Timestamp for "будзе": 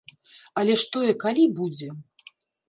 1.61-1.91